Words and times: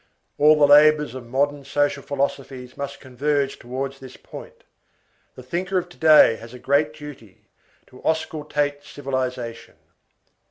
All 0.39 0.55
the 0.57 0.65
labors 0.65 1.13
of 1.13 1.27
modern 1.27 1.63
social 1.63 2.01
philosophies 2.01 2.75
must 2.75 2.99
converge 2.99 3.59
towards 3.59 3.99
this 3.99 4.17
point. 4.17 4.63
The 5.35 5.43
thinker 5.43 5.77
of 5.77 5.89
to 5.89 5.97
day 5.97 6.37
has 6.37 6.55
a 6.55 6.57
great 6.57 6.91
duty—to 6.95 8.01
auscultate 8.01 8.83
civilization. 8.83 9.75